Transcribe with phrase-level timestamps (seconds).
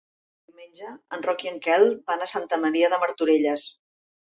[0.49, 3.71] Diumenge en Roc i en Quel van a Santa Maria de Martorelles.